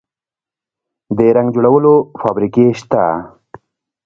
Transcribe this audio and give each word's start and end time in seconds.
د 1.17 1.19
رنګ 1.35 1.49
جوړولو 1.55 1.93
فابریکې 2.21 2.65
شته؟ 2.79 3.03